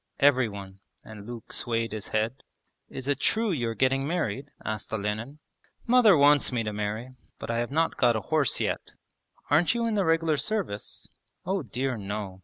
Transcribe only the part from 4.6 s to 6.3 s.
asked Olenin. 'Mother